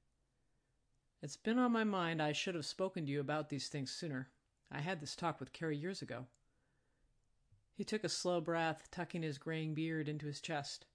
It's 1.20 1.36
been 1.36 1.58
on 1.58 1.72
my 1.72 1.84
mind 1.84 2.22
I 2.22 2.32
should 2.32 2.54
have 2.54 2.64
spoken 2.64 3.04
to 3.04 3.12
you 3.12 3.20
about 3.20 3.48
these 3.48 3.68
things 3.68 3.90
sooner. 3.90 4.28
I 4.70 4.80
had 4.80 5.00
this 5.00 5.16
talk 5.16 5.40
with 5.40 5.52
Carrie 5.52 5.76
years 5.76 6.00
ago. 6.00 6.26
He 7.74 7.82
took 7.82 8.04
a 8.04 8.08
slow 8.08 8.40
breath, 8.40 8.88
tucking 8.92 9.22
his 9.22 9.36
graying 9.36 9.74
beard 9.74 10.08
into 10.08 10.26
his 10.26 10.40
chest. 10.40 10.86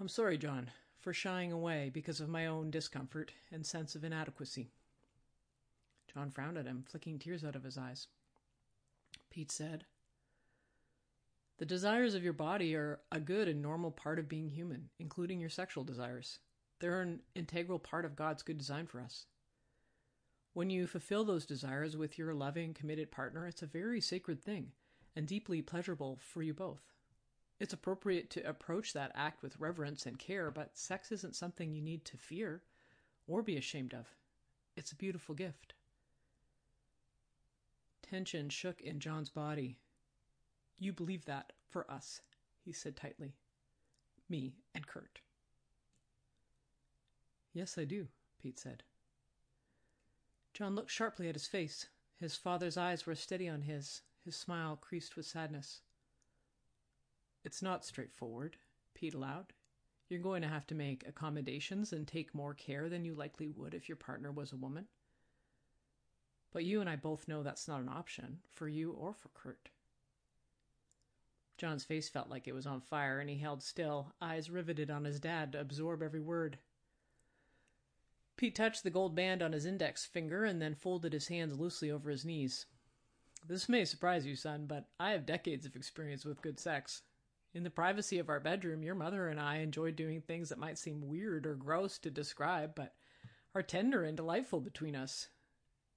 I'm 0.00 0.08
sorry, 0.08 0.38
John, 0.38 0.70
for 1.00 1.12
shying 1.12 1.52
away 1.52 1.90
because 1.92 2.20
of 2.20 2.30
my 2.30 2.46
own 2.46 2.70
discomfort 2.70 3.32
and 3.52 3.66
sense 3.66 3.94
of 3.94 4.04
inadequacy. 4.04 4.70
John 6.12 6.30
frowned 6.30 6.56
at 6.56 6.66
him, 6.66 6.82
flicking 6.88 7.18
tears 7.18 7.44
out 7.44 7.56
of 7.56 7.64
his 7.64 7.76
eyes. 7.76 8.06
Pete 9.30 9.52
said, 9.52 9.84
The 11.58 11.64
desires 11.64 12.14
of 12.14 12.24
your 12.24 12.32
body 12.32 12.74
are 12.74 13.00
a 13.12 13.20
good 13.20 13.46
and 13.46 13.62
normal 13.62 13.92
part 13.92 14.18
of 14.18 14.28
being 14.28 14.50
human, 14.50 14.90
including 14.98 15.40
your 15.40 15.50
sexual 15.50 15.84
desires. 15.84 16.40
They're 16.80 17.00
an 17.00 17.20
integral 17.34 17.78
part 17.78 18.04
of 18.04 18.16
God's 18.16 18.42
good 18.42 18.58
design 18.58 18.86
for 18.86 19.00
us. 19.00 19.26
When 20.52 20.68
you 20.70 20.86
fulfill 20.86 21.24
those 21.24 21.46
desires 21.46 21.96
with 21.96 22.18
your 22.18 22.34
loving, 22.34 22.74
committed 22.74 23.10
partner, 23.10 23.46
it's 23.46 23.62
a 23.62 23.66
very 23.66 24.00
sacred 24.00 24.42
thing 24.42 24.72
and 25.14 25.26
deeply 25.26 25.62
pleasurable 25.62 26.18
for 26.20 26.42
you 26.42 26.52
both. 26.54 26.82
It's 27.60 27.72
appropriate 27.72 28.30
to 28.30 28.48
approach 28.48 28.92
that 28.92 29.12
act 29.14 29.42
with 29.42 29.58
reverence 29.60 30.06
and 30.06 30.18
care, 30.18 30.50
but 30.50 30.76
sex 30.76 31.12
isn't 31.12 31.36
something 31.36 31.72
you 31.72 31.82
need 31.82 32.04
to 32.06 32.16
fear 32.16 32.62
or 33.28 33.42
be 33.42 33.56
ashamed 33.56 33.94
of. 33.94 34.06
It's 34.76 34.90
a 34.92 34.96
beautiful 34.96 35.34
gift. 35.34 35.74
Tension 38.02 38.48
shook 38.48 38.80
in 38.80 38.98
John's 38.98 39.30
body. 39.30 39.78
You 40.78 40.92
believe 40.92 41.24
that 41.26 41.52
for 41.68 41.90
us, 41.90 42.20
he 42.64 42.72
said 42.72 42.96
tightly. 42.96 43.34
Me 44.28 44.54
and 44.74 44.86
Kurt. 44.86 45.20
Yes, 47.52 47.78
I 47.78 47.84
do, 47.84 48.08
Pete 48.38 48.58
said. 48.58 48.82
John 50.52 50.74
looked 50.74 50.90
sharply 50.90 51.28
at 51.28 51.34
his 51.34 51.46
face. 51.46 51.86
His 52.18 52.36
father's 52.36 52.76
eyes 52.76 53.06
were 53.06 53.14
steady 53.14 53.48
on 53.48 53.62
his, 53.62 54.02
his 54.24 54.36
smile 54.36 54.76
creased 54.76 55.16
with 55.16 55.26
sadness. 55.26 55.80
It's 57.44 57.62
not 57.62 57.84
straightforward, 57.84 58.56
Pete 58.94 59.14
allowed. 59.14 59.52
You're 60.08 60.20
going 60.20 60.42
to 60.42 60.48
have 60.48 60.66
to 60.68 60.74
make 60.74 61.06
accommodations 61.06 61.92
and 61.92 62.06
take 62.06 62.34
more 62.34 62.54
care 62.54 62.88
than 62.88 63.04
you 63.04 63.14
likely 63.14 63.48
would 63.48 63.74
if 63.74 63.88
your 63.88 63.96
partner 63.96 64.30
was 64.30 64.52
a 64.52 64.56
woman. 64.56 64.86
But 66.52 66.64
you 66.64 66.80
and 66.80 66.88
I 66.88 66.96
both 66.96 67.26
know 67.26 67.42
that's 67.42 67.68
not 67.68 67.80
an 67.80 67.88
option, 67.88 68.38
for 68.52 68.68
you 68.68 68.92
or 68.92 69.12
for 69.12 69.28
Kurt. 69.30 69.70
John's 71.56 71.84
face 71.84 72.08
felt 72.08 72.28
like 72.28 72.48
it 72.48 72.54
was 72.54 72.66
on 72.66 72.80
fire, 72.80 73.20
and 73.20 73.30
he 73.30 73.38
held 73.38 73.62
still, 73.62 74.14
eyes 74.20 74.50
riveted 74.50 74.90
on 74.90 75.04
his 75.04 75.20
dad 75.20 75.52
to 75.52 75.60
absorb 75.60 76.02
every 76.02 76.20
word. 76.20 76.58
Pete 78.36 78.54
touched 78.54 78.82
the 78.82 78.90
gold 78.90 79.14
band 79.14 79.42
on 79.42 79.52
his 79.52 79.64
index 79.64 80.04
finger 80.04 80.44
and 80.44 80.60
then 80.60 80.74
folded 80.74 81.12
his 81.12 81.28
hands 81.28 81.58
loosely 81.58 81.90
over 81.90 82.10
his 82.10 82.24
knees. 82.24 82.66
This 83.46 83.68
may 83.68 83.84
surprise 83.84 84.26
you, 84.26 84.34
son, 84.34 84.66
but 84.66 84.88
I 84.98 85.10
have 85.10 85.26
decades 85.26 85.66
of 85.66 85.76
experience 85.76 86.24
with 86.24 86.42
good 86.42 86.58
sex. 86.58 87.02
In 87.52 87.62
the 87.62 87.70
privacy 87.70 88.18
of 88.18 88.28
our 88.28 88.40
bedroom, 88.40 88.82
your 88.82 88.96
mother 88.96 89.28
and 89.28 89.38
I 89.38 89.58
enjoy 89.58 89.92
doing 89.92 90.20
things 90.20 90.48
that 90.48 90.58
might 90.58 90.78
seem 90.78 91.06
weird 91.06 91.46
or 91.46 91.54
gross 91.54 91.98
to 91.98 92.10
describe, 92.10 92.74
but 92.74 92.96
are 93.54 93.62
tender 93.62 94.02
and 94.02 94.16
delightful 94.16 94.60
between 94.60 94.96
us. 94.96 95.28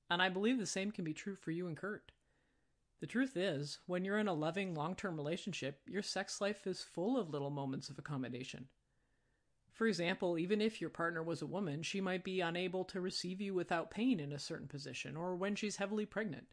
And 0.10 0.22
I 0.22 0.30
believe 0.30 0.60
the 0.60 0.68
same 0.68 0.92
can 0.92 1.04
be 1.04 1.14
true 1.14 1.36
for 1.36 1.50
you 1.50 1.68
and 1.68 1.76
Kurt. 1.76 2.12
The 3.00 3.08
truth 3.08 3.38
is, 3.38 3.80
when 3.86 4.04
you're 4.04 4.18
in 4.18 4.28
a 4.28 4.34
loving, 4.34 4.74
long 4.74 4.96
term 4.96 5.16
relationship, 5.16 5.82
your 5.88 6.02
sex 6.02 6.42
life 6.42 6.66
is 6.66 6.84
full 6.84 7.18
of 7.18 7.30
little 7.30 7.52
moments 7.52 7.90
of 7.90 8.00
accommodation. 8.00 8.68
For 9.72 9.86
example, 9.86 10.40
even 10.40 10.60
if 10.60 10.82
your 10.82 10.90
partner 10.90 11.22
was 11.22 11.44
a 11.44 11.48
woman, 11.48 11.84
she 11.84 12.02
might 12.02 12.24
be 12.24 12.42
unable 12.42 12.84
to 12.86 13.00
receive 13.00 13.40
you 13.40 13.54
without 13.54 13.92
pain 13.92 14.20
in 14.20 14.34
a 14.34 14.40
certain 14.40 14.68
position, 14.68 15.16
or 15.16 15.36
when 15.36 15.56
she's 15.56 15.76
heavily 15.76 16.08
pregnant. 16.08 16.48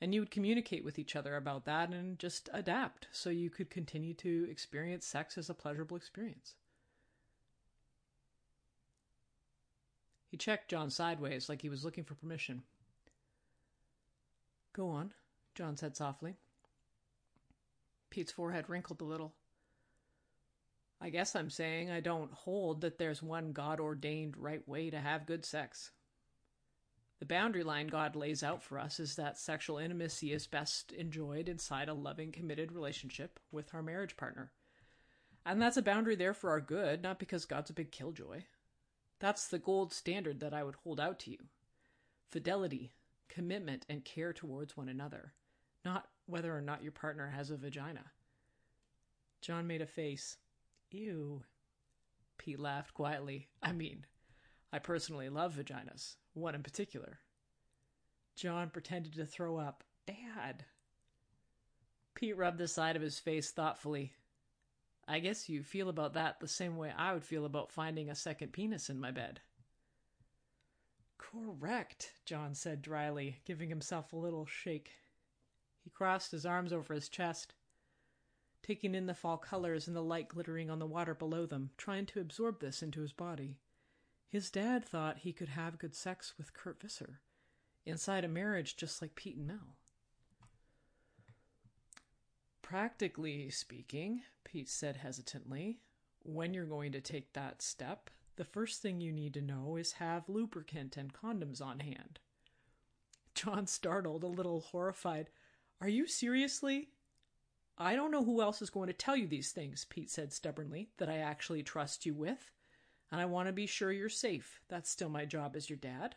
And 0.00 0.12
you 0.12 0.20
would 0.20 0.32
communicate 0.32 0.84
with 0.84 0.98
each 0.98 1.14
other 1.14 1.36
about 1.36 1.64
that 1.66 1.90
and 1.90 2.18
just 2.18 2.48
adapt 2.52 3.06
so 3.12 3.30
you 3.30 3.50
could 3.50 3.70
continue 3.70 4.14
to 4.14 4.48
experience 4.50 5.06
sex 5.06 5.38
as 5.38 5.48
a 5.48 5.54
pleasurable 5.54 5.96
experience. 5.96 6.56
He 10.26 10.36
checked 10.36 10.68
John 10.68 10.90
sideways 10.90 11.48
like 11.48 11.62
he 11.62 11.68
was 11.68 11.84
looking 11.84 12.02
for 12.02 12.16
permission. 12.16 12.64
Go 14.72 14.88
on, 14.88 15.12
John 15.54 15.76
said 15.76 15.96
softly. 15.96 16.36
Pete's 18.10 18.32
forehead 18.32 18.68
wrinkled 18.68 19.00
a 19.00 19.04
little. 19.04 19.34
I 21.00 21.10
guess 21.10 21.36
I'm 21.36 21.50
saying 21.50 21.90
I 21.90 22.00
don't 22.00 22.32
hold 22.32 22.80
that 22.80 22.98
there's 22.98 23.22
one 23.22 23.52
God 23.52 23.80
ordained 23.80 24.36
right 24.36 24.66
way 24.68 24.90
to 24.90 24.98
have 24.98 25.26
good 25.26 25.44
sex. 25.44 25.90
The 27.20 27.26
boundary 27.26 27.62
line 27.62 27.88
God 27.88 28.16
lays 28.16 28.42
out 28.42 28.62
for 28.62 28.78
us 28.78 29.00
is 29.00 29.16
that 29.16 29.38
sexual 29.38 29.78
intimacy 29.78 30.32
is 30.32 30.46
best 30.46 30.92
enjoyed 30.92 31.48
inside 31.48 31.88
a 31.88 31.94
loving, 31.94 32.32
committed 32.32 32.72
relationship 32.72 33.38
with 33.50 33.74
our 33.74 33.82
marriage 33.82 34.16
partner. 34.16 34.52
And 35.46 35.60
that's 35.60 35.76
a 35.76 35.82
boundary 35.82 36.16
there 36.16 36.34
for 36.34 36.50
our 36.50 36.60
good, 36.60 37.02
not 37.02 37.18
because 37.18 37.44
God's 37.44 37.70
a 37.70 37.74
big 37.74 37.92
killjoy. 37.92 38.44
That's 39.20 39.48
the 39.48 39.58
gold 39.58 39.92
standard 39.92 40.40
that 40.40 40.54
I 40.54 40.62
would 40.64 40.76
hold 40.84 41.00
out 41.00 41.18
to 41.20 41.30
you 41.30 41.38
fidelity, 42.30 42.92
commitment, 43.28 43.86
and 43.88 44.04
care 44.04 44.32
towards 44.32 44.76
one 44.76 44.88
another, 44.88 45.32
not 45.84 46.08
whether 46.26 46.56
or 46.56 46.60
not 46.60 46.82
your 46.82 46.92
partner 46.92 47.28
has 47.28 47.50
a 47.50 47.56
vagina. 47.56 48.04
John 49.40 49.66
made 49.66 49.82
a 49.82 49.86
face. 49.86 50.38
Ew. 50.90 51.42
Pete 52.38 52.58
laughed 52.58 52.94
quietly. 52.94 53.48
I 53.62 53.72
mean, 53.72 54.06
I 54.72 54.78
personally 54.78 55.28
love 55.28 55.54
vaginas, 55.54 56.16
one 56.32 56.54
in 56.54 56.62
particular. 56.62 57.20
John 58.36 58.70
pretended 58.70 59.14
to 59.14 59.26
throw 59.26 59.58
up. 59.58 59.84
Dad. 60.06 60.64
Pete 62.14 62.36
rubbed 62.36 62.58
the 62.58 62.68
side 62.68 62.96
of 62.96 63.02
his 63.02 63.18
face 63.18 63.50
thoughtfully. 63.50 64.12
I 65.06 65.18
guess 65.18 65.48
you 65.48 65.62
feel 65.62 65.88
about 65.88 66.14
that 66.14 66.40
the 66.40 66.48
same 66.48 66.76
way 66.76 66.92
I 66.96 67.12
would 67.12 67.24
feel 67.24 67.44
about 67.44 67.70
finding 67.70 68.08
a 68.08 68.14
second 68.14 68.52
penis 68.52 68.88
in 68.88 68.98
my 68.98 69.10
bed. 69.10 69.40
Correct, 71.18 72.12
John 72.24 72.54
said 72.54 72.82
dryly, 72.82 73.40
giving 73.44 73.68
himself 73.68 74.12
a 74.12 74.16
little 74.16 74.46
shake. 74.46 74.90
He 75.84 75.90
crossed 75.90 76.32
his 76.32 76.46
arms 76.46 76.72
over 76.72 76.94
his 76.94 77.08
chest 77.08 77.54
taking 78.64 78.94
in 78.94 79.04
the 79.04 79.14
fall 79.14 79.36
colors 79.36 79.86
and 79.86 79.94
the 79.94 80.02
light 80.02 80.28
glittering 80.28 80.70
on 80.70 80.78
the 80.78 80.86
water 80.86 81.14
below 81.14 81.44
them, 81.44 81.70
trying 81.76 82.06
to 82.06 82.18
absorb 82.18 82.60
this 82.60 82.82
into 82.82 83.02
his 83.02 83.12
body. 83.12 83.58
His 84.30 84.50
dad 84.50 84.84
thought 84.84 85.18
he 85.18 85.34
could 85.34 85.50
have 85.50 85.78
good 85.78 85.94
sex 85.94 86.32
with 86.38 86.54
Kurt 86.54 86.80
Visser, 86.80 87.20
inside 87.84 88.24
a 88.24 88.28
marriage 88.28 88.74
just 88.76 89.02
like 89.02 89.14
Pete 89.14 89.36
and 89.36 89.46
Mel. 89.46 89.76
Practically 92.62 93.50
speaking, 93.50 94.22
Pete 94.44 94.70
said 94.70 94.96
hesitantly, 94.96 95.80
when 96.22 96.54
you're 96.54 96.64
going 96.64 96.92
to 96.92 97.02
take 97.02 97.34
that 97.34 97.60
step, 97.60 98.08
the 98.36 98.46
first 98.46 98.80
thing 98.80 98.98
you 98.98 99.12
need 99.12 99.34
to 99.34 99.42
know 99.42 99.76
is 99.76 99.92
have 99.92 100.26
lubricant 100.26 100.96
and 100.96 101.12
condoms 101.12 101.60
on 101.60 101.80
hand. 101.80 102.18
John 103.34 103.66
startled, 103.66 104.24
a 104.24 104.28
little 104.28 104.60
horrified. 104.60 105.28
Are 105.84 105.88
you 105.88 106.06
seriously? 106.06 106.88
I 107.76 107.94
don't 107.94 108.10
know 108.10 108.24
who 108.24 108.40
else 108.40 108.62
is 108.62 108.70
going 108.70 108.86
to 108.86 108.94
tell 108.94 109.18
you 109.18 109.26
these 109.26 109.52
things, 109.52 109.84
Pete 109.84 110.10
said 110.10 110.32
stubbornly, 110.32 110.88
that 110.96 111.10
I 111.10 111.18
actually 111.18 111.62
trust 111.62 112.06
you 112.06 112.14
with. 112.14 112.50
And 113.12 113.20
I 113.20 113.26
want 113.26 113.48
to 113.48 113.52
be 113.52 113.66
sure 113.66 113.92
you're 113.92 114.08
safe. 114.08 114.62
That's 114.68 114.88
still 114.88 115.10
my 115.10 115.26
job 115.26 115.54
as 115.54 115.68
your 115.68 115.76
dad. 115.76 116.14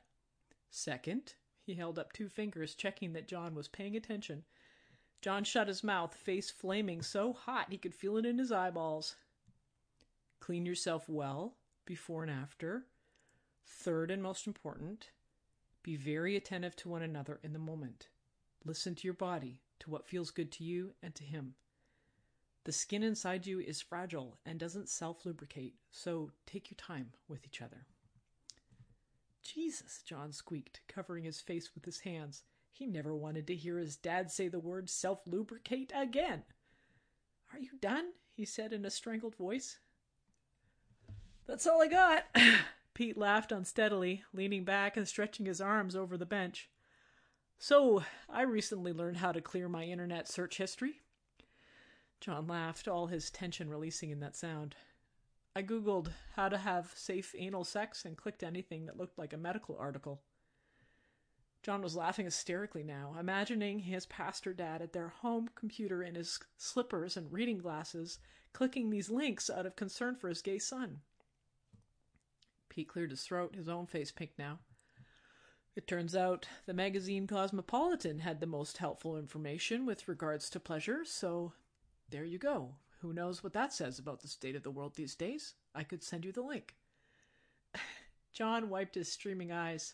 Second, 0.69 1.33
he 1.65 1.73
held 1.73 1.99
up 1.99 2.13
two 2.13 2.29
fingers, 2.29 2.75
checking 2.75 3.11
that 3.11 3.27
John 3.27 3.55
was 3.55 3.67
paying 3.67 3.97
attention. 3.97 4.45
John 5.21 5.43
shut 5.43 5.67
his 5.67 5.83
mouth, 5.83 6.15
face 6.15 6.49
flaming 6.49 7.01
so 7.01 7.33
hot 7.33 7.67
he 7.69 7.77
could 7.77 7.93
feel 7.93 8.15
it 8.15 8.25
in 8.25 8.37
his 8.37 8.53
eyeballs. 8.53 9.17
Clean 10.39 10.65
yourself 10.65 11.09
well, 11.09 11.55
before 11.83 12.23
and 12.23 12.31
after. 12.31 12.85
Third 13.65 14.11
and 14.11 14.23
most 14.23 14.47
important, 14.47 15.09
be 15.83 15.97
very 15.97 16.37
attentive 16.37 16.77
to 16.77 16.87
one 16.87 17.01
another 17.01 17.41
in 17.43 17.51
the 17.51 17.59
moment. 17.59 18.07
Listen 18.67 18.95
to 18.95 19.07
your 19.07 19.13
body 19.13 19.61
to 19.79 19.89
what 19.89 20.09
feels 20.09 20.29
good 20.29 20.51
to 20.51 20.63
you 20.65 20.93
and 21.01 21.15
to 21.15 21.23
him. 21.23 21.53
The 22.65 22.73
skin 22.73 23.01
inside 23.01 23.47
you 23.47 23.61
is 23.61 23.81
fragile 23.81 24.39
and 24.45 24.59
doesn't 24.59 24.89
self 24.89 25.25
lubricate, 25.25 25.75
so 25.89 26.31
take 26.45 26.69
your 26.69 26.75
time 26.75 27.13
with 27.29 27.45
each 27.45 27.61
other. 27.61 27.85
Jesus, 29.41 30.01
John 30.05 30.33
squeaked, 30.33 30.81
covering 30.89 31.23
his 31.23 31.39
face 31.39 31.69
with 31.73 31.85
his 31.85 32.01
hands. 32.01 32.43
He 32.73 32.85
never 32.85 33.15
wanted 33.15 33.47
to 33.47 33.55
hear 33.55 33.77
his 33.77 33.95
dad 33.95 34.29
say 34.29 34.49
the 34.49 34.59
word 34.59 34.89
self 34.89 35.21
lubricate 35.25 35.93
again. 35.95 36.43
Are 37.53 37.59
you 37.59 37.71
done? 37.79 38.09
he 38.33 38.43
said 38.43 38.73
in 38.73 38.83
a 38.83 38.91
strangled 38.91 39.37
voice. 39.37 39.79
That's 41.47 41.65
all 41.65 41.81
I 41.81 41.87
got. 41.87 42.25
Pete 42.93 43.17
laughed 43.17 43.53
unsteadily, 43.53 44.25
leaning 44.33 44.65
back 44.65 44.97
and 44.97 45.07
stretching 45.07 45.45
his 45.45 45.61
arms 45.61 45.95
over 45.95 46.17
the 46.17 46.25
bench. 46.25 46.69
So, 47.59 48.03
I 48.29 48.43
recently 48.43 48.93
learned 48.93 49.17
how 49.17 49.31
to 49.31 49.41
clear 49.41 49.67
my 49.67 49.83
internet 49.83 50.27
search 50.27 50.57
history. 50.57 51.01
John 52.19 52.47
laughed, 52.47 52.87
all 52.87 53.07
his 53.07 53.31
tension 53.31 53.69
releasing 53.69 54.11
in 54.11 54.19
that 54.19 54.35
sound. 54.35 54.75
I 55.55 55.63
googled 55.63 56.11
how 56.35 56.49
to 56.49 56.57
have 56.57 56.91
safe 56.93 57.33
anal 57.35 57.63
sex 57.63 58.05
and 58.05 58.15
clicked 58.15 58.43
anything 58.43 58.85
that 58.85 58.97
looked 58.97 59.17
like 59.17 59.33
a 59.33 59.37
medical 59.37 59.75
article. 59.79 60.21
John 61.63 61.81
was 61.81 61.95
laughing 61.95 62.25
hysterically 62.25 62.83
now, 62.83 63.15
imagining 63.19 63.79
his 63.79 64.05
pastor 64.05 64.53
dad 64.53 64.83
at 64.83 64.93
their 64.93 65.09
home 65.09 65.49
computer 65.55 66.03
in 66.03 66.13
his 66.13 66.39
slippers 66.57 67.17
and 67.17 67.33
reading 67.33 67.57
glasses, 67.57 68.19
clicking 68.53 68.91
these 68.91 69.09
links 69.09 69.49
out 69.49 69.65
of 69.65 69.75
concern 69.75 70.15
for 70.15 70.29
his 70.29 70.43
gay 70.43 70.59
son. 70.59 71.01
Pete 72.69 72.87
cleared 72.87 73.09
his 73.09 73.23
throat, 73.23 73.55
his 73.55 73.67
own 73.67 73.87
face 73.87 74.11
pink 74.11 74.31
now. 74.37 74.59
It 75.77 75.85
turns 75.85 76.15
out 76.15 76.47
the 76.65 76.73
magazine 76.73 77.27
Cosmopolitan 77.27 78.17
had 78.17 78.39
the 78.39 78.47
most 78.47 78.79
helpful 78.79 79.15
information 79.15 79.85
with 79.85 80.07
regards 80.07 80.49
to 80.49 80.59
pleasure, 80.59 81.05
so 81.05 81.53
there 82.09 82.25
you 82.25 82.39
go. 82.39 82.73
Who 83.01 83.13
knows 83.13 83.43
what 83.43 83.53
that 83.53 83.71
says 83.71 83.99
about 83.99 84.23
the 84.23 84.27
state 84.27 84.55
of 84.55 84.63
the 84.63 84.71
world 84.71 84.95
these 84.95 85.13
days? 85.13 85.53
I 85.75 85.83
could 85.83 86.01
send 86.01 86.25
you 86.25 86.31
the 86.31 86.41
link. 86.41 86.73
John 88.33 88.71
wiped 88.71 88.95
his 88.95 89.11
streaming 89.11 89.51
eyes 89.51 89.93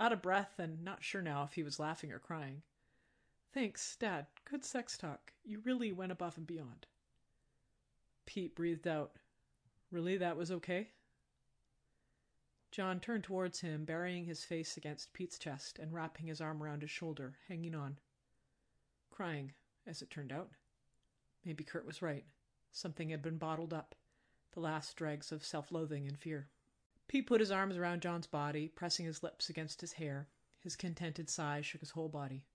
out 0.00 0.12
of 0.12 0.20
breath 0.20 0.58
and 0.58 0.82
not 0.82 1.04
sure 1.04 1.22
now 1.22 1.44
if 1.44 1.52
he 1.52 1.62
was 1.62 1.78
laughing 1.78 2.10
or 2.10 2.18
crying. 2.18 2.62
Thanks, 3.54 3.94
Dad. 4.00 4.26
Good 4.44 4.64
sex 4.64 4.98
talk. 4.98 5.32
You 5.44 5.60
really 5.64 5.92
went 5.92 6.10
above 6.10 6.38
and 6.38 6.46
beyond. 6.46 6.88
Pete 8.26 8.56
breathed 8.56 8.88
out. 8.88 9.12
Really, 9.92 10.16
that 10.16 10.36
was 10.36 10.50
okay? 10.50 10.88
John 12.80 12.98
turned 12.98 13.24
towards 13.24 13.60
him, 13.60 13.84
burying 13.84 14.24
his 14.24 14.42
face 14.42 14.78
against 14.78 15.12
Pete's 15.12 15.38
chest 15.38 15.78
and 15.78 15.92
wrapping 15.92 16.28
his 16.28 16.40
arm 16.40 16.62
around 16.62 16.80
his 16.80 16.90
shoulder, 16.90 17.36
hanging 17.46 17.74
on. 17.74 17.98
Crying, 19.10 19.52
as 19.86 20.00
it 20.00 20.08
turned 20.08 20.32
out. 20.32 20.48
Maybe 21.44 21.62
Kurt 21.62 21.84
was 21.84 22.00
right. 22.00 22.24
Something 22.72 23.10
had 23.10 23.20
been 23.20 23.36
bottled 23.36 23.74
up, 23.74 23.94
the 24.52 24.60
last 24.60 24.96
dregs 24.96 25.30
of 25.30 25.44
self 25.44 25.70
loathing 25.70 26.08
and 26.08 26.18
fear. 26.18 26.48
Pete 27.06 27.26
put 27.26 27.40
his 27.40 27.50
arms 27.50 27.76
around 27.76 28.00
John's 28.00 28.26
body, 28.26 28.68
pressing 28.68 29.04
his 29.04 29.22
lips 29.22 29.50
against 29.50 29.82
his 29.82 29.92
hair. 29.92 30.28
His 30.60 30.74
contented 30.74 31.28
sigh 31.28 31.60
shook 31.60 31.82
his 31.82 31.90
whole 31.90 32.08
body. 32.08 32.46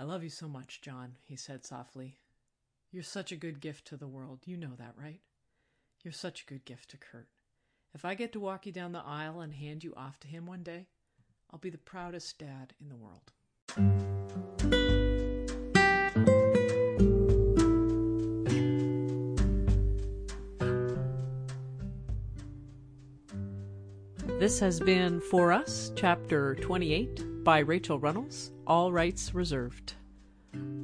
I 0.00 0.02
love 0.02 0.24
you 0.24 0.30
so 0.30 0.48
much, 0.48 0.80
John, 0.80 1.14
he 1.22 1.36
said 1.36 1.64
softly. 1.64 2.18
You're 2.90 3.04
such 3.04 3.30
a 3.30 3.36
good 3.36 3.60
gift 3.60 3.86
to 3.86 3.96
the 3.96 4.08
world. 4.08 4.40
You 4.46 4.56
know 4.56 4.74
that, 4.78 4.94
right? 4.96 5.20
You're 6.02 6.10
such 6.10 6.42
a 6.42 6.46
good 6.46 6.64
gift 6.64 6.90
to 6.90 6.96
Kurt. 6.96 7.28
If 7.94 8.06
I 8.06 8.14
get 8.14 8.32
to 8.32 8.40
walk 8.40 8.64
you 8.64 8.72
down 8.72 8.92
the 8.92 9.02
aisle 9.04 9.40
and 9.40 9.52
hand 9.52 9.84
you 9.84 9.92
off 9.94 10.18
to 10.20 10.28
him 10.28 10.46
one 10.46 10.62
day, 10.62 10.86
I'll 11.50 11.58
be 11.58 11.68
the 11.68 11.76
proudest 11.76 12.38
dad 12.38 12.72
in 12.80 12.88
the 12.88 12.96
world. 12.96 13.32
This 24.40 24.58
has 24.60 24.80
been 24.80 25.20
For 25.20 25.52
Us, 25.52 25.92
Chapter 25.94 26.54
28 26.56 27.44
by 27.44 27.58
Rachel 27.58 28.00
Runnels, 28.00 28.52
all 28.66 28.90
rights 28.90 29.34
reserved. 29.34 29.92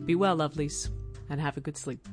Be 0.05 0.15
well, 0.15 0.37
lovelies, 0.37 0.91
and 1.31 1.41
have 1.41 1.57
a 1.57 1.61
good 1.61 1.79
sleep. 1.79 2.07